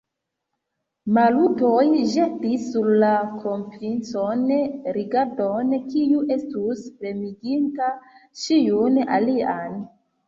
Maluto 1.17 1.69
ĵetis 2.13 2.63
sur 2.69 2.89
la 3.03 3.11
kronprincon 3.43 4.41
rigardon, 4.97 5.77
kiu 5.93 6.25
estus 6.37 6.83
tremiginta 6.95 7.91
ĉiun 8.47 9.01
alian. 9.21 9.79